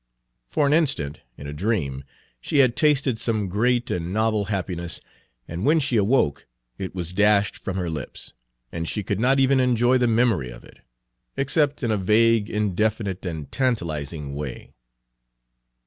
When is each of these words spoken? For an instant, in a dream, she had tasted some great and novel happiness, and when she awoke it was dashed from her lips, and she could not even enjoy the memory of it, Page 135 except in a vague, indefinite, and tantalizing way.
For 0.47 0.65
an 0.65 0.73
instant, 0.73 1.19
in 1.37 1.45
a 1.45 1.53
dream, 1.53 2.03
she 2.39 2.57
had 2.57 2.75
tasted 2.75 3.19
some 3.19 3.47
great 3.47 3.91
and 3.91 4.11
novel 4.11 4.45
happiness, 4.45 4.99
and 5.47 5.63
when 5.63 5.79
she 5.79 5.95
awoke 5.95 6.47
it 6.79 6.95
was 6.95 7.13
dashed 7.13 7.55
from 7.55 7.77
her 7.77 7.87
lips, 7.87 8.33
and 8.71 8.89
she 8.89 9.03
could 9.03 9.19
not 9.19 9.39
even 9.39 9.59
enjoy 9.59 9.99
the 9.99 10.07
memory 10.07 10.49
of 10.49 10.63
it, 10.63 10.79
Page 11.35 11.55
135 11.55 11.63
except 11.69 11.83
in 11.83 11.91
a 11.91 11.97
vague, 12.03 12.49
indefinite, 12.49 13.27
and 13.27 13.51
tantalizing 13.51 14.33
way. 14.33 14.73